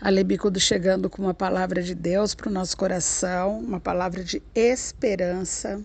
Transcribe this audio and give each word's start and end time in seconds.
Alebicudo 0.00 0.60
chegando 0.60 1.10
com 1.10 1.22
uma 1.22 1.34
palavra 1.34 1.82
de 1.82 1.92
Deus 1.92 2.32
para 2.32 2.48
o 2.48 2.52
nosso 2.52 2.76
coração, 2.76 3.58
uma 3.58 3.80
palavra 3.80 4.22
de 4.22 4.40
esperança. 4.54 5.82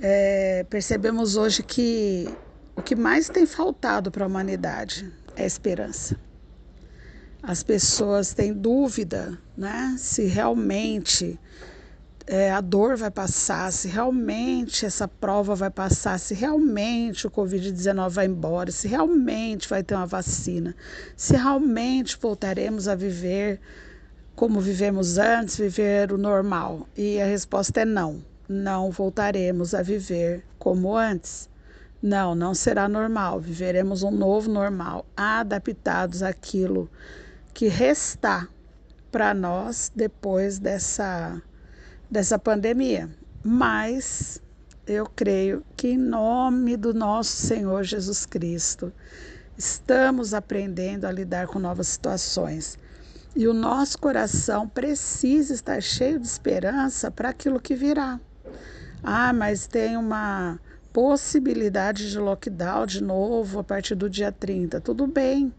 É, 0.00 0.64
percebemos 0.68 1.36
hoje 1.36 1.62
que 1.62 2.28
o 2.76 2.82
que 2.82 2.94
mais 2.94 3.30
tem 3.30 3.46
faltado 3.46 4.10
para 4.10 4.24
a 4.24 4.26
humanidade 4.26 5.10
é 5.34 5.46
esperança. 5.46 6.20
As 7.42 7.62
pessoas 7.62 8.34
têm 8.34 8.52
dúvida 8.52 9.38
né, 9.56 9.94
se 9.96 10.26
realmente 10.26 11.38
é, 12.26 12.50
a 12.50 12.60
dor 12.60 12.96
vai 12.96 13.10
passar, 13.10 13.72
se 13.72 13.88
realmente 13.88 14.86
essa 14.86 15.08
prova 15.08 15.54
vai 15.54 15.70
passar, 15.70 16.18
se 16.18 16.34
realmente 16.34 17.26
o 17.26 17.30
Covid-19 17.30 18.10
vai 18.10 18.26
embora, 18.26 18.70
se 18.70 18.86
realmente 18.86 19.68
vai 19.68 19.82
ter 19.82 19.94
uma 19.94 20.06
vacina, 20.06 20.74
se 21.16 21.34
realmente 21.34 22.18
voltaremos 22.20 22.86
a 22.88 22.94
viver 22.94 23.60
como 24.40 24.60
vivemos 24.60 25.18
antes, 25.18 25.58
viver 25.58 26.12
o 26.12 26.16
normal. 26.16 26.88
E 26.96 27.20
a 27.20 27.26
resposta 27.26 27.82
é 27.82 27.84
não. 27.84 28.24
Não 28.48 28.90
voltaremos 28.90 29.74
a 29.74 29.82
viver 29.82 30.42
como 30.58 30.96
antes. 30.96 31.46
Não, 32.02 32.34
não 32.34 32.54
será 32.54 32.88
normal. 32.88 33.38
Viveremos 33.38 34.02
um 34.02 34.10
novo 34.10 34.50
normal, 34.50 35.04
adaptados 35.14 36.22
àquilo 36.22 36.90
que 37.52 37.68
restar 37.68 38.48
para 39.12 39.34
nós 39.34 39.92
depois 39.94 40.58
dessa 40.58 41.42
dessa 42.10 42.38
pandemia. 42.38 43.08
Mas 43.42 44.42
eu 44.86 45.06
creio 45.06 45.64
que, 45.76 45.88
em 45.88 45.98
nome 45.98 46.76
do 46.76 46.92
nosso 46.92 47.36
Senhor 47.36 47.84
Jesus 47.84 48.26
Cristo, 48.26 48.92
estamos 49.56 50.34
aprendendo 50.34 51.06
a 51.06 51.12
lidar 51.12 51.46
com 51.46 51.58
novas 51.58 51.88
situações. 51.88 52.78
E 53.36 53.46
o 53.46 53.54
nosso 53.54 53.98
coração 53.98 54.68
precisa 54.68 55.54
estar 55.54 55.80
cheio 55.80 56.18
de 56.18 56.26
esperança 56.26 57.10
para 57.10 57.28
aquilo 57.28 57.60
que 57.60 57.74
virá. 57.74 58.18
Ah, 59.02 59.32
mas 59.32 59.66
tem 59.66 59.96
uma 59.96 60.58
possibilidade 60.92 62.10
de 62.10 62.18
lockdown 62.18 62.84
de 62.84 63.02
novo 63.02 63.60
a 63.60 63.64
partir 63.64 63.94
do 63.94 64.10
dia 64.10 64.32
30. 64.32 64.80
Tudo 64.80 65.06
bem. 65.06 65.54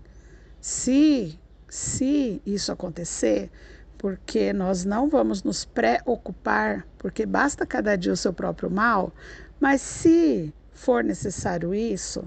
Se 0.59 1.39
se 1.71 2.41
isso 2.45 2.69
acontecer, 2.69 3.49
porque 4.01 4.51
nós 4.51 4.83
não 4.83 5.07
vamos 5.07 5.43
nos 5.43 5.63
preocupar, 5.63 6.87
porque 6.97 7.23
basta 7.23 7.67
cada 7.67 7.95
dia 7.95 8.11
o 8.11 8.17
seu 8.17 8.33
próprio 8.33 8.67
mal, 8.67 9.13
mas 9.59 9.79
se 9.79 10.51
for 10.73 11.03
necessário 11.03 11.71
isso, 11.71 12.23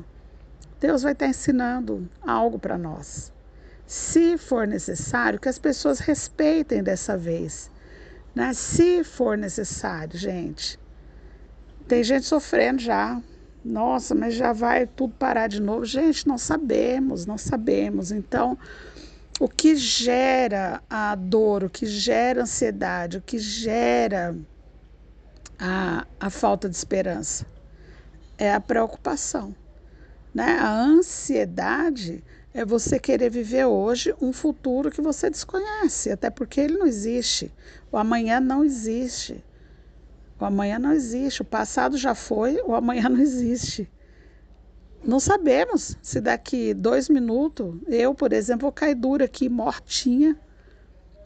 Deus 0.79 1.03
vai 1.03 1.15
estar 1.15 1.27
ensinando 1.27 2.09
algo 2.23 2.61
para 2.61 2.79
nós. 2.79 3.33
Se 3.89 4.39
for 4.39 4.69
necessário, 4.69 5.41
que 5.41 5.49
as 5.49 5.59
pessoas 5.59 5.99
respeitem 5.99 6.81
dessa 6.81 7.19
vez. 7.19 7.69
Né? 8.37 8.55
Se 8.55 9.03
for 9.03 9.37
necessário, 9.37 10.17
gente. 10.17 10.79
Tem 11.89 12.05
gente 12.05 12.25
sofrendo 12.25 12.81
já. 12.81 13.21
Nossa, 13.65 14.15
mas 14.15 14.35
já 14.35 14.53
vai 14.53 14.87
tudo 14.87 15.13
parar 15.15 15.49
de 15.49 15.61
novo. 15.61 15.85
Gente, 15.85 16.29
não 16.29 16.39
sabemos, 16.39 17.27
não 17.27 17.37
sabemos. 17.37 18.13
Então, 18.13 18.57
o 19.41 19.49
que 19.49 19.75
gera 19.77 20.83
a 20.89 21.15
dor, 21.15 21.65
o 21.65 21.71
que 21.71 21.87
gera 21.87 22.41
a 22.41 22.43
ansiedade, 22.45 23.19
o 23.19 23.23
que 23.23 23.39
gera 23.39 24.37
a, 25.59 26.07
a 26.21 26.31
falta 26.31 26.69
de 26.69 26.77
esperança 26.77 27.47
é 28.39 28.53
a 28.53 28.61
preocupação. 28.61 29.55
Né? 30.33 30.59
A 30.59 30.73
ansiedade 30.73 32.25
é 32.53 32.65
você 32.65 32.99
querer 32.99 33.31
viver 33.31 33.65
hoje 33.65 34.15
um 34.21 34.33
futuro 34.33 34.91
que 34.91 35.01
você 35.01 35.31
desconhece, 35.31 36.11
até 36.11 36.31
porque 36.31 36.61
ele 36.61 36.77
não 36.77 36.87
existe. 36.87 37.53
O 37.91 37.97
amanhã 37.97 38.41
não 38.41 38.65
existe. 38.65 39.45
O 40.39 40.45
amanhã 40.45 40.79
não 40.79 40.93
existe. 40.93 41.43
O 41.43 41.45
passado 41.45 41.97
já 41.97 42.15
foi, 42.15 42.61
o 42.65 42.75
amanhã 42.75 43.09
não 43.09 43.21
existe. 43.21 43.91
Não 45.07 45.21
sabemos 45.21 45.99
se 46.01 46.19
daqui 46.19 46.73
dois 46.73 47.11
minutos 47.11 47.79
eu, 47.87 48.15
por 48.15 48.33
exemplo, 48.33 48.63
vou 48.63 48.73
cair 48.73 48.95
dura 48.95 49.27
aqui, 49.27 49.51
mortinha, 49.51 50.41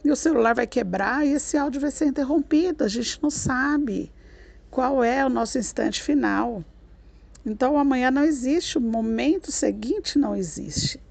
e 0.03 0.11
o 0.11 0.15
celular 0.15 0.53
vai 0.53 0.67
quebrar 0.67 1.25
e 1.25 1.31
esse 1.31 1.57
áudio 1.57 1.79
vai 1.79 1.91
ser 1.91 2.05
interrompido. 2.05 2.83
A 2.83 2.87
gente 2.89 3.21
não 3.21 3.29
sabe 3.29 4.11
qual 4.69 5.03
é 5.03 5.25
o 5.25 5.29
nosso 5.29 5.57
instante 5.57 6.01
final. 6.01 6.63
Então, 7.45 7.77
amanhã 7.77 8.11
não 8.11 8.23
existe, 8.23 8.77
o 8.77 8.81
momento 8.81 9.51
seguinte 9.51 10.19
não 10.19 10.35
existe. 10.35 11.01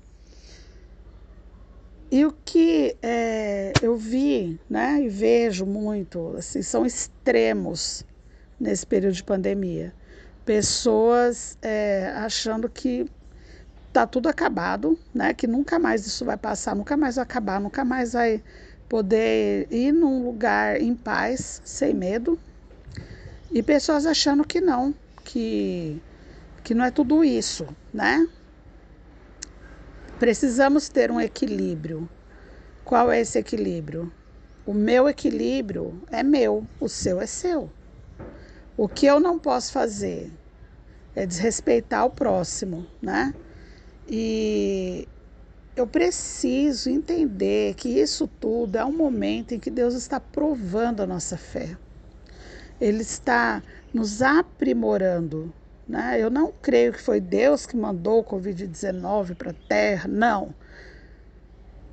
E 2.11 2.25
o 2.25 2.33
que 2.33 2.97
é, 3.03 3.79
eu 3.81 3.97
vi 3.97 4.61
né, 4.69 5.03
e 5.03 5.09
vejo 5.09 5.67
muito 5.67 6.35
assim, 6.37 6.63
são 6.63 6.85
extremos 6.87 8.05
nesse 8.59 8.87
período 8.87 9.15
de 9.15 9.25
pandemia 9.25 9.95
pessoas 10.49 11.59
é, 11.61 12.11
achando 12.17 12.71
que 12.71 13.05
tá 13.93 14.07
tudo 14.07 14.31
acabado, 14.31 14.99
né? 15.13 15.35
Que 15.35 15.47
nunca 15.47 15.79
mais 15.79 16.07
isso 16.07 16.25
vai 16.25 16.39
passar, 16.39 16.75
nunca 16.75 16.97
mais 16.97 17.17
vai 17.17 17.23
acabar, 17.23 17.61
nunca 17.61 17.85
mais 17.85 18.15
vai 18.15 18.43
poder 18.89 19.69
ir 19.71 19.93
num 19.93 20.25
lugar 20.25 20.81
em 20.81 20.95
paz, 20.95 21.61
sem 21.67 21.93
medo. 21.93 22.39
E 23.53 23.63
pessoas 23.63 24.07
achando 24.07 24.43
que 24.43 24.59
não, 24.59 24.95
que, 25.23 26.01
que 26.65 26.73
não 26.73 26.83
é 26.83 26.91
tudo 26.91 27.23
isso, 27.23 27.69
né? 27.93 28.27
Precisamos 30.19 30.89
ter 30.89 31.11
um 31.11 31.21
equilíbrio. 31.21 32.09
Qual 32.87 33.13
é 33.13 33.21
esse 33.21 33.39
equilíbrio? 33.39 34.11
O 34.65 34.73
meu 34.73 35.11
equilíbrio 35.11 36.03
é 36.11 36.23
meu, 36.23 36.67
o 36.81 36.89
seu 36.89 37.21
é 37.21 37.27
seu. 37.27 37.71
O 38.79 38.89
que 38.89 39.07
eu 39.07 39.19
não 39.19 39.41
posso 39.41 39.73
fazer 39.73 40.33
é 41.13 41.27
desrespeitar 41.27 42.07
o 42.07 42.11
próximo, 42.11 42.87
né? 43.03 43.35
E 44.09 45.09
eu 45.75 45.85
preciso 45.85 46.89
entender 46.89 47.75
que 47.75 47.89
isso 47.89 48.29
tudo 48.29 48.77
é 48.77 48.85
um 48.85 48.97
momento 48.97 49.53
em 49.53 49.59
que 49.59 49.69
Deus 49.69 49.95
está 49.95 50.21
provando 50.21 51.03
a 51.03 51.09
nossa 51.09 51.37
fé. 51.37 51.77
Ele 52.81 53.03
está 53.03 53.65
nos 53.93 54.23
aprimorando. 54.23 55.53
Né? 55.89 56.21
Eu 56.21 56.31
não 56.31 56.53
creio 56.63 56.93
que 56.93 57.03
foi 57.03 57.21
Deus 57.21 57.67
que 57.67 57.77
mandou 57.77 58.21
o 58.21 58.25
Covid-19 58.25 59.35
para 59.35 59.51
a 59.51 59.69
Terra, 59.69 60.07
não. 60.09 60.55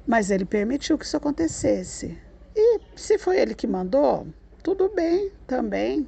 Mas 0.06 0.30
ele 0.30 0.46
permitiu 0.46 1.00
que 1.00 1.06
isso 1.06 1.18
acontecesse. 1.18 2.16
E 2.56 2.80
se 2.96 3.18
foi 3.18 3.40
ele 3.40 3.56
que 3.56 3.66
mandou, 3.66 4.28
tudo 4.62 4.92
bem 4.94 5.32
também. 5.48 6.08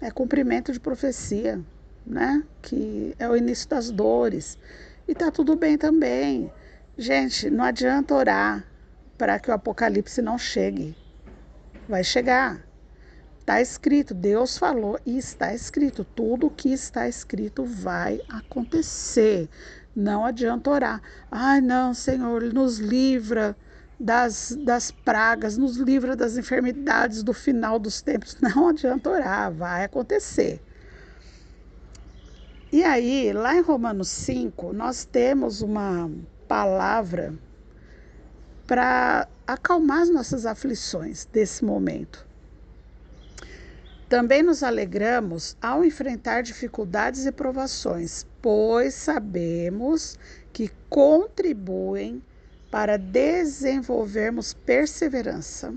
É 0.00 0.10
cumprimento 0.10 0.72
de 0.72 0.80
profecia, 0.80 1.60
né? 2.06 2.42
Que 2.62 3.14
é 3.18 3.28
o 3.28 3.36
início 3.36 3.68
das 3.68 3.90
dores. 3.90 4.58
E 5.06 5.14
tá 5.14 5.30
tudo 5.30 5.56
bem 5.56 5.76
também. 5.76 6.52
Gente, 6.96 7.50
não 7.50 7.64
adianta 7.64 8.14
orar 8.14 8.64
para 9.18 9.38
que 9.38 9.50
o 9.50 9.54
apocalipse 9.54 10.22
não 10.22 10.38
chegue. 10.38 10.96
Vai 11.88 12.02
chegar. 12.02 12.64
Está 13.40 13.60
escrito, 13.60 14.14
Deus 14.14 14.56
falou 14.56 14.98
e 15.04 15.18
está 15.18 15.52
escrito. 15.52 16.04
Tudo 16.04 16.46
o 16.46 16.50
que 16.50 16.72
está 16.72 17.08
escrito 17.08 17.64
vai 17.64 18.20
acontecer. 18.28 19.48
Não 19.94 20.24
adianta 20.24 20.70
orar. 20.70 21.02
Ai, 21.30 21.60
não, 21.60 21.92
Senhor, 21.92 22.42
nos 22.52 22.78
livra 22.78 23.56
das, 24.00 24.56
das 24.64 24.90
pragas, 24.90 25.58
nos 25.58 25.76
livra 25.76 26.16
das 26.16 26.38
enfermidades 26.38 27.22
do 27.22 27.34
final 27.34 27.78
dos 27.78 28.00
tempos. 28.00 28.36
Não 28.40 28.68
adianta 28.68 29.10
orar, 29.10 29.52
vai 29.52 29.84
acontecer. 29.84 30.62
E 32.72 32.82
aí, 32.82 33.32
lá 33.32 33.54
em 33.54 33.60
Romanos 33.60 34.08
5, 34.08 34.72
nós 34.72 35.04
temos 35.04 35.60
uma 35.60 36.10
palavra 36.48 37.34
para 38.66 39.28
acalmar 39.46 40.02
as 40.02 40.10
nossas 40.10 40.46
aflições 40.46 41.26
desse 41.26 41.64
momento. 41.64 42.26
Também 44.08 44.42
nos 44.42 44.62
alegramos 44.62 45.56
ao 45.60 45.84
enfrentar 45.84 46.42
dificuldades 46.42 47.26
e 47.26 47.32
provações, 47.32 48.24
pois 48.40 48.94
sabemos 48.94 50.18
que 50.52 50.70
contribuem 50.88 52.22
para 52.70 52.96
desenvolvermos 52.96 54.52
perseverança. 54.52 55.74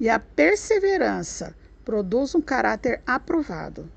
E 0.00 0.08
a 0.08 0.18
perseverança 0.18 1.54
produz 1.84 2.34
um 2.34 2.40
caráter 2.40 3.00
aprovado. 3.06 3.90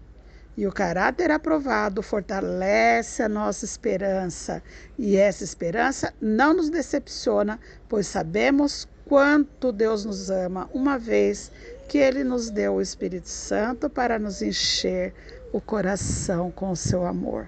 E 0.58 0.68
o 0.68 0.72
caráter 0.72 1.32
aprovado 1.32 2.02
fortalece 2.02 3.24
a 3.24 3.30
nossa 3.30 3.64
esperança. 3.64 4.62
E 4.98 5.16
essa 5.16 5.44
esperança 5.44 6.14
não 6.20 6.54
nos 6.54 6.70
decepciona, 6.70 7.60
pois 7.88 8.08
sabemos 8.08 8.88
quanto 9.06 9.72
Deus 9.72 10.06
nos 10.06 10.30
ama, 10.30 10.70
uma 10.74 10.98
vez 10.98 11.52
que 11.88 11.98
Ele 11.98 12.24
nos 12.24 12.50
deu 12.50 12.76
o 12.76 12.82
Espírito 12.82 13.30
Santo 13.30 13.90
para 13.90 14.18
nos 14.18 14.42
encher 14.42 15.14
o 15.52 15.60
coração 15.60 16.50
com 16.50 16.72
o 16.72 16.76
seu 16.76 17.06
amor. 17.06 17.48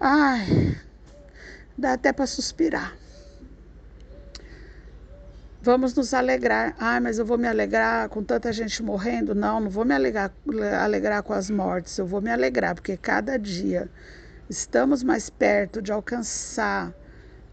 Ai, 0.00 0.76
dá 1.76 1.92
até 1.92 2.12
para 2.12 2.26
suspirar. 2.26 2.96
Vamos 5.68 5.92
nos 5.92 6.14
alegrar. 6.14 6.74
Ah, 6.78 6.98
mas 6.98 7.18
eu 7.18 7.26
vou 7.26 7.36
me 7.36 7.46
alegrar 7.46 8.08
com 8.08 8.24
tanta 8.24 8.50
gente 8.54 8.82
morrendo? 8.82 9.34
Não, 9.34 9.60
não 9.60 9.68
vou 9.68 9.84
me 9.84 9.94
alegrar, 9.94 10.32
alegrar 10.80 11.22
com 11.22 11.34
as 11.34 11.50
mortes. 11.50 11.98
Eu 11.98 12.06
vou 12.06 12.22
me 12.22 12.30
alegrar 12.30 12.74
porque 12.74 12.96
cada 12.96 13.38
dia 13.38 13.86
estamos 14.48 15.02
mais 15.02 15.28
perto 15.28 15.82
de 15.82 15.92
alcançar 15.92 16.94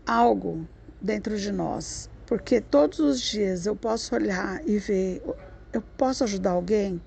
algo 0.05 0.65
dentro 1.01 1.37
de 1.37 1.51
nós. 1.51 2.09
Porque 2.25 2.61
todos 2.61 2.99
os 2.99 3.19
dias 3.19 3.65
eu 3.65 3.75
posso 3.75 4.15
olhar 4.15 4.61
e 4.65 4.77
ver, 4.79 5.21
eu 5.73 5.81
posso 5.81 6.23
ajudar 6.23 6.51
alguém? 6.51 7.01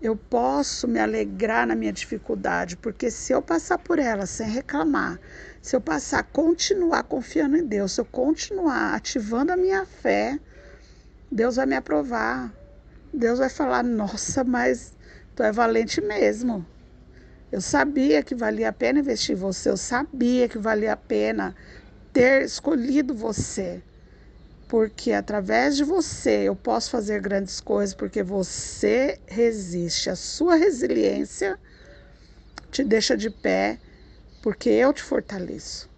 Eu 0.00 0.16
posso 0.16 0.86
me 0.86 1.00
alegrar 1.00 1.66
na 1.66 1.74
minha 1.74 1.92
dificuldade, 1.92 2.76
porque 2.76 3.10
se 3.10 3.32
eu 3.32 3.42
passar 3.42 3.78
por 3.78 3.98
ela 3.98 4.26
sem 4.26 4.48
reclamar, 4.48 5.18
se 5.60 5.74
eu 5.74 5.80
passar, 5.80 6.22
continuar 6.22 7.02
confiando 7.02 7.56
em 7.56 7.66
Deus, 7.66 7.92
se 7.92 8.00
eu 8.00 8.04
continuar 8.04 8.94
ativando 8.94 9.52
a 9.52 9.56
minha 9.56 9.84
fé, 9.84 10.38
Deus 11.30 11.56
vai 11.56 11.66
me 11.66 11.74
aprovar. 11.74 12.54
Deus 13.12 13.40
vai 13.40 13.48
falar: 13.48 13.82
Nossa, 13.82 14.44
mas 14.44 14.92
tu 15.34 15.42
é 15.42 15.50
valente 15.50 16.00
mesmo. 16.00 16.64
Eu 17.50 17.60
sabia 17.60 18.22
que 18.22 18.36
valia 18.36 18.68
a 18.68 18.72
pena 18.72 19.00
investir 19.00 19.34
em 19.34 19.38
você, 19.38 19.68
eu 19.68 19.76
sabia 19.76 20.48
que 20.48 20.58
valia 20.58 20.92
a 20.92 20.96
pena 20.96 21.56
ter 22.12 22.44
escolhido 22.44 23.14
você. 23.14 23.82
Porque 24.68 25.12
através 25.12 25.76
de 25.76 25.84
você 25.84 26.42
eu 26.48 26.54
posso 26.54 26.90
fazer 26.90 27.20
grandes 27.20 27.60
coisas, 27.60 27.94
porque 27.94 28.22
você 28.22 29.18
resiste. 29.26 30.10
A 30.10 30.16
sua 30.16 30.56
resiliência 30.56 31.58
te 32.70 32.84
deixa 32.84 33.16
de 33.16 33.30
pé 33.30 33.78
porque 34.42 34.68
eu 34.68 34.92
te 34.92 35.02
fortaleço. 35.02 35.88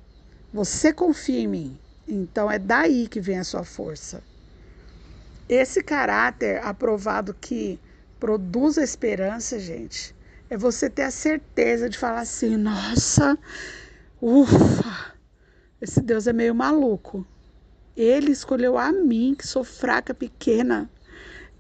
Você 0.53 0.93
confia 0.93 1.41
em 1.41 1.49
mim, 1.49 1.79
então 2.07 2.51
é 2.51 2.59
daí 2.59 3.09
que 3.09 3.21
vem 3.21 3.39
a 3.39 3.45
sua 3.45 3.65
força. 3.65 4.23
Esse 5.49 5.83
caráter 5.83 6.65
aprovado 6.65 7.35
que 7.35 7.79
produz 8.21 8.79
a 8.79 8.85
esperança, 8.85 9.59
gente, 9.59 10.15
é 10.49 10.57
você 10.57 10.89
ter 10.89 11.03
a 11.03 11.11
certeza 11.11 11.89
de 11.89 11.99
falar 11.99 12.21
assim: 12.21 12.57
nossa, 12.57 13.37
ufa, 14.23 15.15
esse 15.81 16.01
Deus 16.01 16.27
é 16.27 16.33
meio 16.33 16.55
maluco. 16.55 17.27
Ele 18.01 18.31
escolheu 18.31 18.79
a 18.79 18.93
mim, 18.93 19.35
que 19.37 19.47
sou 19.47 19.65
fraca, 19.65 20.15
pequena. 20.15 20.89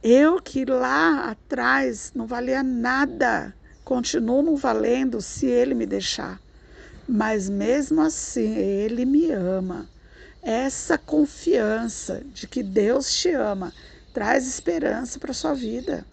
Eu 0.03 0.41
que 0.41 0.65
lá 0.65 1.31
atrás 1.31 2.13
não 2.15 2.27
valia 2.27 2.63
nada, 2.63 3.55
continuo 3.85 4.43
não 4.43 4.57
valendo 4.57 5.21
se 5.21 5.47
ele 5.47 5.75
me 5.75 5.85
deixar 5.85 6.41
mas 7.11 7.51
mesmo 7.51 8.01
assim 8.01 8.57
Ele 8.57 9.05
me 9.05 9.33
ama. 9.33 9.89
Essa 10.43 10.97
confiança 10.97 12.23
de 12.33 12.47
que 12.47 12.63
Deus 12.63 13.13
te 13.13 13.31
ama 13.31 13.73
traz 14.15 14.47
esperança 14.47 15.19
para 15.19 15.33
a 15.33 15.35
sua 15.35 15.53
vida. 15.53 16.07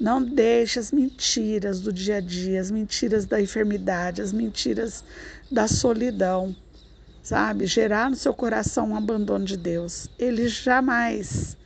Não 0.00 0.22
deixe 0.22 0.78
as 0.78 0.90
mentiras 0.90 1.80
do 1.80 1.92
dia 1.92 2.16
a 2.16 2.20
dia, 2.20 2.60
as 2.60 2.70
mentiras 2.70 3.26
da 3.26 3.40
enfermidade, 3.40 4.22
as 4.22 4.32
mentiras 4.32 5.04
da 5.52 5.68
solidão, 5.68 6.56
sabe? 7.24 7.66
Gerar 7.66 8.10
no 8.10 8.16
seu 8.16 8.34
coração 8.34 8.90
um 8.90 8.96
abandono 8.96 9.46
de 9.46 9.56
Deus. 9.56 10.08
Ele 10.18 10.46
jamais, 10.46 11.56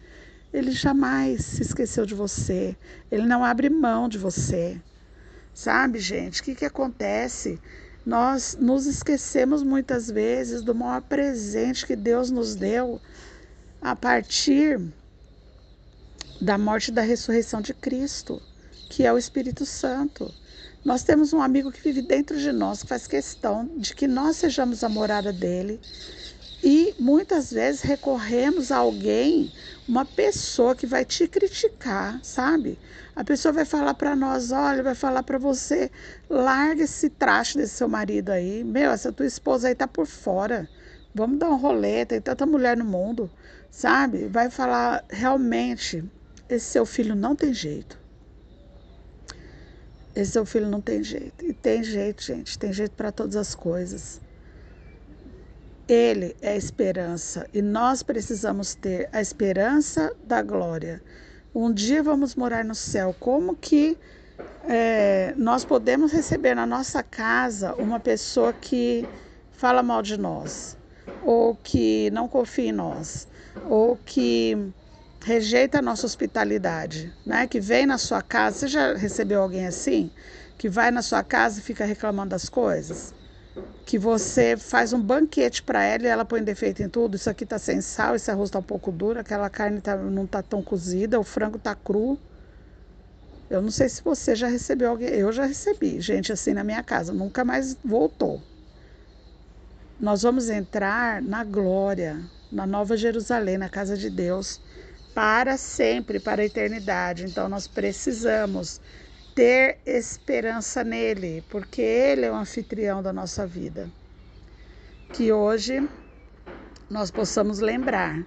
ele 0.55 0.71
jamais 0.71 1.45
se 1.45 1.63
esqueceu 1.63 2.07
de 2.07 2.15
você. 2.15 2.77
Ele 3.11 3.27
não 3.27 3.45
abre 3.45 3.69
mão 3.69 4.09
de 4.09 4.17
você. 4.17 4.81
Sabe, 5.53 5.99
gente? 5.99 6.41
O 6.41 6.45
que, 6.45 6.55
que 6.55 6.65
acontece? 6.65 7.61
Nós 8.07 8.57
nos 8.59 8.87
esquecemos 8.87 9.63
muitas 9.65 10.09
vezes 10.09 10.63
do 10.63 10.75
maior 10.75 11.03
presente 11.03 11.85
que 11.85 11.97
Deus 11.97 12.31
nos 12.31 12.55
deu 12.55 13.01
a 13.83 13.97
partir 13.97 14.81
da 16.41 16.57
morte 16.57 16.89
e 16.89 16.95
da 16.95 17.03
ressurreição 17.03 17.61
de 17.61 17.75
Cristo, 17.75 18.41
que 18.89 19.05
é 19.05 19.13
o 19.13 19.19
Espírito 19.19 19.67
Santo. 19.67 20.33
Nós 20.85 21.03
temos 21.03 21.33
um 21.33 21.43
amigo 21.43 21.73
que 21.73 21.83
vive 21.83 22.03
dentro 22.03 22.39
de 22.39 22.53
nós, 22.53 22.83
que 22.83 22.89
faz 22.89 23.07
questão 23.07 23.69
de 23.77 23.95
que 23.95 24.07
nós 24.07 24.37
sejamos 24.37 24.85
a 24.85 24.89
morada 24.89 25.33
dele. 25.33 25.81
E 26.63 26.95
muitas 26.99 27.53
vezes 27.53 27.83
recorremos 27.83 28.71
a 28.71 28.79
alguém, 28.79 29.53
uma 29.89 30.05
pessoa 30.05 30.77
que 30.77 30.87
vai 30.87 31.05
te 31.05 31.27
criticar, 31.27 32.21
sabe? 32.23 32.79
A 33.15 33.25
pessoa 33.25 33.53
vai 33.53 33.65
falar 33.65 33.95
para 33.95 34.15
nós, 34.15 34.53
olha, 34.53 34.83
vai 34.83 34.95
falar 34.95 35.25
para 35.25 35.39
você, 35.39 35.91
larga 36.31 36.85
esse 36.85 37.11
traste 37.11 37.59
desse 37.59 37.75
seu 37.75 37.89
marido 37.89 38.31
aí. 38.31 38.63
Meu, 38.63 38.93
essa 38.93 39.13
tua 39.13 39.27
esposa 39.27 39.69
aí 39.69 39.75
tá 39.75 39.89
por 39.89 40.07
fora. 40.07 40.69
Vamos 41.13 41.39
dar 41.39 41.51
um 41.51 41.57
rolê, 41.57 42.07
tem 42.07 42.21
tanta 42.21 42.47
mulher 42.47 42.77
no 42.77 42.85
mundo, 42.85 43.29
sabe? 43.71 44.27
Vai 44.29 44.49
falar, 44.51 45.05
realmente, 45.11 46.05
esse 46.49 46.67
seu 46.67 46.87
filho 46.87 47.17
não 47.17 47.35
tem 47.35 47.53
jeito. 47.53 47.98
Esse 50.19 50.33
seu 50.33 50.45
filho 50.45 50.69
não 50.69 50.81
tem 50.81 51.01
jeito. 51.05 51.45
E 51.45 51.53
tem 51.53 51.85
jeito, 51.85 52.25
gente, 52.25 52.59
tem 52.59 52.73
jeito 52.73 52.91
para 52.97 53.13
todas 53.13 53.37
as 53.37 53.55
coisas. 53.55 54.21
Ele 55.87 56.35
é 56.43 56.55
a 56.55 56.57
esperança 56.57 57.49
e 57.55 57.63
nós 57.63 58.03
precisamos 58.03 58.75
ter 58.75 59.09
a 59.13 59.21
esperança 59.21 60.13
da 60.25 60.43
glória. 60.43 61.01
Um 61.55 61.73
dia 61.73 62.03
vamos 62.03 62.35
morar 62.35 62.65
no 62.65 62.75
céu. 62.75 63.15
Como 63.21 63.55
que 63.55 63.97
é, 64.69 65.35
nós 65.37 65.65
podemos 65.65 66.11
receber 66.11 66.57
na 66.57 66.67
nossa 66.67 67.01
casa 67.01 67.77
uma 67.77 68.01
pessoa 68.01 68.53
que 68.53 69.09
fala 69.53 69.85
mal 69.85 70.03
de 70.03 70.17
nós, 70.19 70.77
ou 71.23 71.55
que 71.55 72.11
não 72.11 72.27
confia 72.27 72.71
em 72.71 72.73
nós, 72.73 73.29
ou 73.71 73.97
que 74.05 74.73
rejeita 75.25 75.79
a 75.79 75.83
nossa 75.83 76.07
hospitalidade, 76.07 77.13
né? 77.25 77.47
Que 77.47 77.61
vem 77.61 77.87
na 77.87 77.99
sua 77.99 78.23
casa. 78.23 78.59
Você 78.59 78.69
já 78.69 78.95
recebeu 78.95 79.43
alguém 79.43 79.67
assim? 79.67 80.11
Que 80.57 80.69
vai 80.69 80.91
na 80.91 81.03
sua 81.03 81.23
casa 81.23 81.61
e 81.61 81.63
fica 81.63 81.85
reclamando 81.85 82.31
das 82.31 82.49
coisas? 82.49 83.15
que 83.89 83.99
você 83.99 84.55
faz 84.55 84.93
um 84.93 85.01
banquete 85.01 85.63
para 85.63 85.83
ela 85.83 86.05
e 86.05 86.09
ela 86.09 86.23
põe 86.23 86.43
defeito 86.43 86.83
em 86.83 86.91
tudo. 86.91 87.17
Isso 87.17 87.31
aqui 87.31 87.47
tá 87.47 87.59
sem 87.59 87.81
sal, 87.81 88.15
esse 88.15 88.31
arroz 88.31 88.51
tá 88.51 88.59
um 88.59 88.63
pouco 88.63 88.93
duro, 88.93 89.19
aquela 89.19 89.49
carne 89.49 89.81
tá, 89.81 89.97
não 89.97 90.27
tá 90.27 90.43
tão 90.43 90.63
cozida, 90.63 91.19
o 91.19 91.25
frango 91.25 91.59
tá 91.59 91.75
cru. 91.75 92.19
Eu 93.49 93.63
não 93.63 93.71
sei 93.71 93.89
se 93.89 94.05
você 94.05 94.37
já 94.37 94.47
recebeu 94.47 94.91
alguém, 94.91 95.09
eu 95.09 95.33
já 95.33 95.47
recebi 95.47 96.03
gente 96.03 96.31
assim 96.31 96.53
na 96.53 96.63
minha 96.63 96.83
casa, 96.83 97.15
nunca 97.15 97.47
mais 97.47 97.79
voltou. 97.83 98.43
Nós 99.99 100.21
vamos 100.21 100.51
entrar 100.51 101.23
na 101.23 101.43
glória, 101.43 102.21
na 102.53 102.67
Nova 102.67 102.95
Jerusalém, 102.95 103.57
na 103.57 103.71
casa 103.71 103.97
de 103.97 104.11
Deus, 104.11 104.61
para 105.19 105.57
sempre, 105.57 106.21
para 106.21 106.43
a 106.43 106.45
eternidade. 106.45 107.25
Então 107.25 107.49
nós 107.49 107.67
precisamos 107.67 108.81
ter 109.35 109.79
esperança 109.85 110.85
nele, 110.85 111.43
porque 111.51 111.83
ele 111.83 112.25
é 112.25 112.31
o 112.31 112.37
anfitrião 112.37 113.03
da 113.03 113.13
nossa 113.13 113.45
vida. 113.45 113.91
Que 115.13 115.33
hoje 115.33 115.89
nós 116.89 117.11
possamos 117.11 117.59
lembrar 117.59 118.25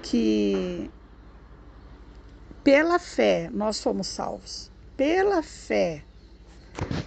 que 0.00 0.88
pela 2.62 3.00
fé 3.00 3.50
nós 3.52 3.82
fomos 3.82 4.06
salvos. 4.06 4.70
Pela 4.96 5.42
fé 5.42 6.04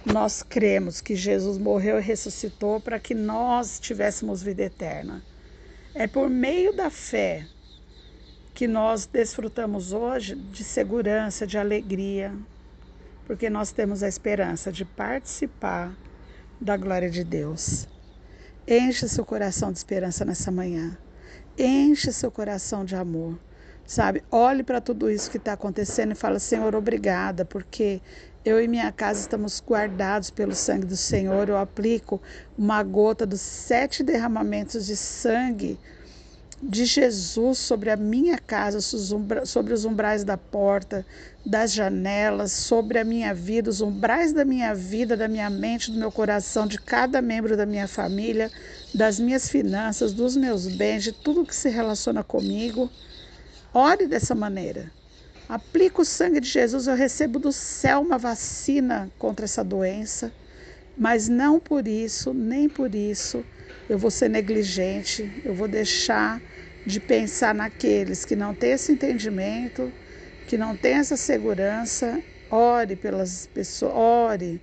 nós 0.04 0.42
cremos 0.42 1.00
que 1.00 1.16
Jesus 1.16 1.56
morreu 1.56 1.98
e 1.98 2.02
ressuscitou 2.02 2.78
para 2.82 3.00
que 3.00 3.14
nós 3.14 3.80
tivéssemos 3.80 4.42
vida 4.42 4.64
eterna. 4.64 5.24
É 5.94 6.06
por 6.06 6.28
meio 6.28 6.76
da 6.76 6.90
fé 6.90 7.46
que 8.54 8.68
nós 8.68 9.04
desfrutamos 9.04 9.92
hoje 9.92 10.36
de 10.36 10.62
segurança, 10.62 11.44
de 11.44 11.58
alegria, 11.58 12.32
porque 13.26 13.50
nós 13.50 13.72
temos 13.72 14.02
a 14.04 14.08
esperança 14.08 14.70
de 14.70 14.84
participar 14.84 15.92
da 16.60 16.76
glória 16.76 17.10
de 17.10 17.24
Deus. 17.24 17.88
Enche 18.66 19.08
seu 19.08 19.24
coração 19.24 19.72
de 19.72 19.78
esperança 19.78 20.24
nessa 20.24 20.52
manhã. 20.52 20.96
Enche 21.58 22.12
seu 22.12 22.30
coração 22.30 22.84
de 22.84 22.94
amor. 22.94 23.36
Sabe? 23.84 24.22
Olhe 24.30 24.62
para 24.62 24.80
tudo 24.80 25.10
isso 25.10 25.30
que 25.30 25.36
está 25.36 25.52
acontecendo 25.54 26.12
e 26.12 26.14
fala: 26.14 26.38
Senhor, 26.38 26.74
obrigada, 26.74 27.44
porque 27.44 28.00
eu 28.44 28.62
e 28.62 28.68
minha 28.68 28.90
casa 28.92 29.20
estamos 29.20 29.60
guardados 29.60 30.30
pelo 30.30 30.54
sangue 30.54 30.86
do 30.86 30.96
Senhor. 30.96 31.48
Eu 31.48 31.58
aplico 31.58 32.22
uma 32.56 32.82
gota 32.82 33.26
dos 33.26 33.40
sete 33.40 34.02
derramamentos 34.02 34.86
de 34.86 34.96
sangue 34.96 35.78
de 36.66 36.86
Jesus 36.86 37.58
sobre 37.58 37.90
a 37.90 37.96
minha 37.96 38.38
casa, 38.38 38.80
sobre 38.80 39.74
os 39.74 39.84
umbrais 39.84 40.24
da 40.24 40.38
porta, 40.38 41.04
das 41.44 41.72
janelas, 41.74 42.52
sobre 42.52 42.98
a 42.98 43.04
minha 43.04 43.34
vida, 43.34 43.68
os 43.68 43.82
umbrais 43.82 44.32
da 44.32 44.46
minha 44.46 44.74
vida, 44.74 45.14
da 45.14 45.28
minha 45.28 45.50
mente, 45.50 45.90
do 45.90 45.98
meu 45.98 46.10
coração, 46.10 46.66
de 46.66 46.78
cada 46.78 47.20
membro 47.20 47.54
da 47.54 47.66
minha 47.66 47.86
família, 47.86 48.50
das 48.94 49.20
minhas 49.20 49.48
finanças, 49.48 50.14
dos 50.14 50.36
meus 50.36 50.66
bens, 50.66 51.02
de 51.04 51.12
tudo 51.12 51.44
que 51.44 51.54
se 51.54 51.68
relaciona 51.68 52.24
comigo. 52.24 52.90
Ore 53.72 54.06
dessa 54.06 54.34
maneira. 54.34 54.90
Aplica 55.46 56.00
o 56.00 56.04
sangue 56.04 56.40
de 56.40 56.48
Jesus, 56.48 56.86
eu 56.86 56.94
recebo 56.94 57.38
do 57.38 57.52
céu 57.52 58.00
uma 58.00 58.16
vacina 58.16 59.10
contra 59.18 59.44
essa 59.44 59.62
doença, 59.62 60.32
mas 60.96 61.28
não 61.28 61.60
por 61.60 61.86
isso, 61.86 62.32
nem 62.32 62.70
por 62.70 62.94
isso, 62.94 63.44
eu 63.86 63.98
vou 63.98 64.10
ser 64.10 64.30
negligente, 64.30 65.42
eu 65.44 65.54
vou 65.54 65.68
deixar 65.68 66.40
de 66.84 67.00
pensar 67.00 67.54
naqueles 67.54 68.24
que 68.24 68.36
não 68.36 68.54
têm 68.54 68.72
esse 68.72 68.92
entendimento, 68.92 69.92
que 70.46 70.58
não 70.58 70.76
têm 70.76 70.94
essa 70.94 71.16
segurança. 71.16 72.22
Ore 72.50 72.94
pelas 72.94 73.46
pessoas, 73.46 73.94
ore 73.94 74.60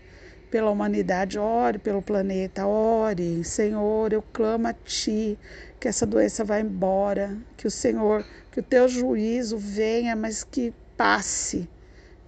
pela 0.49 0.69
humanidade, 0.69 1.39
ore 1.39 1.79
pelo 1.79 2.01
planeta, 2.01 2.67
ore. 2.67 3.43
Senhor, 3.43 4.13
eu 4.13 4.21
clamo 4.21 4.67
a 4.67 4.73
Ti 4.73 5.37
que 5.79 5.87
essa 5.87 6.05
doença 6.05 6.43
vá 6.43 6.59
embora, 6.59 7.35
que 7.57 7.65
o 7.65 7.71
Senhor, 7.71 8.23
que 8.51 8.59
o 8.59 8.63
Teu 8.63 8.87
juízo 8.87 9.57
venha, 9.57 10.15
mas 10.15 10.43
que 10.43 10.73
passe 10.95 11.67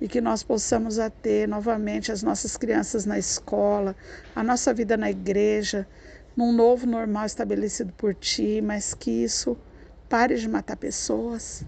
e 0.01 0.07
que 0.07 0.19
nós 0.19 0.41
possamos 0.41 0.97
ter 1.21 1.47
novamente 1.47 2.11
as 2.11 2.23
nossas 2.23 2.57
crianças 2.57 3.05
na 3.05 3.19
escola, 3.19 3.95
a 4.35 4.43
nossa 4.43 4.73
vida 4.73 4.97
na 4.97 5.11
igreja, 5.11 5.87
num 6.35 6.51
novo 6.51 6.87
normal 6.87 7.25
estabelecido 7.25 7.93
por 7.93 8.15
Ti, 8.15 8.59
mas 8.61 8.93
que 8.93 9.11
isso 9.11 9.55
pare 10.13 10.35
de 10.35 10.47
matar 10.47 10.77
pessoas. 10.77 11.65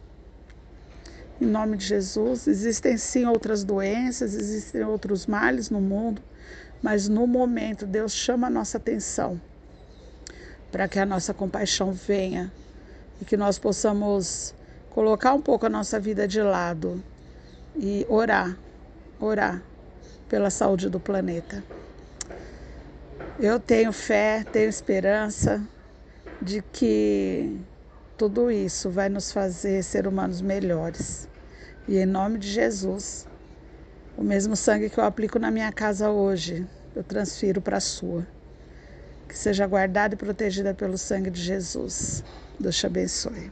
Em 1.41 1.47
nome 1.47 1.77
de 1.77 1.85
Jesus, 1.87 2.45
existem 2.45 2.95
sim 2.95 3.25
outras 3.25 3.63
doenças, 3.63 4.35
existem 4.35 4.83
outros 4.83 5.25
males 5.25 5.71
no 5.71 5.81
mundo, 5.81 6.21
mas 6.79 7.09
no 7.09 7.25
momento 7.25 7.87
Deus 7.87 8.13
chama 8.13 8.45
a 8.45 8.49
nossa 8.51 8.77
atenção 8.77 9.41
para 10.71 10.87
que 10.87 10.99
a 10.99 11.07
nossa 11.07 11.33
compaixão 11.33 11.91
venha 11.91 12.53
e 13.19 13.25
que 13.25 13.35
nós 13.35 13.57
possamos 13.57 14.53
colocar 14.91 15.33
um 15.33 15.41
pouco 15.41 15.65
a 15.65 15.69
nossa 15.69 15.99
vida 15.99 16.27
de 16.27 16.39
lado 16.39 17.03
e 17.75 18.05
orar, 18.07 18.55
orar 19.19 19.59
pela 20.29 20.51
saúde 20.51 20.87
do 20.87 20.99
planeta. 20.99 21.63
Eu 23.39 23.59
tenho 23.59 23.91
fé, 23.91 24.45
tenho 24.51 24.69
esperança 24.69 25.67
de 26.39 26.61
que 26.61 27.59
tudo 28.17 28.49
isso 28.49 28.89
vai 28.89 29.09
nos 29.09 29.31
fazer 29.31 29.83
ser 29.83 30.07
humanos 30.07 30.41
melhores. 30.41 31.27
E 31.87 31.97
em 31.97 32.05
nome 32.05 32.39
de 32.39 32.49
Jesus, 32.49 33.27
o 34.17 34.23
mesmo 34.23 34.55
sangue 34.55 34.89
que 34.89 34.97
eu 34.97 35.03
aplico 35.03 35.37
na 35.37 35.51
minha 35.51 35.71
casa 35.71 36.09
hoje, 36.09 36.65
eu 36.95 37.03
transfiro 37.03 37.61
para 37.61 37.77
a 37.77 37.81
sua. 37.81 38.25
Que 39.27 39.37
seja 39.37 39.67
guardada 39.67 40.15
e 40.15 40.17
protegida 40.17 40.73
pelo 40.73 40.97
sangue 40.97 41.29
de 41.29 41.41
Jesus. 41.41 42.23
Deus 42.59 42.77
te 42.77 42.85
abençoe. 42.85 43.51